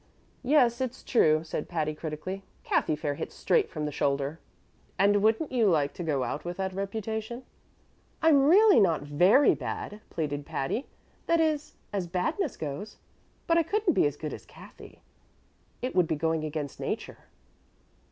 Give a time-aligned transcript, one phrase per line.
[0.41, 2.41] "Yes, it's true," said Patty, critically.
[2.63, 4.39] "Cathy Fair hits straight from the shoulder."
[4.97, 7.43] "And wouldn't you like to go out with that reputation?"
[8.19, 10.87] "I'm really not very bad," pleaded Patty,
[11.27, 12.97] "that is, as badness goes.
[13.45, 15.03] But I couldn't be as good as Cathy;
[15.83, 17.25] it would be going against nature."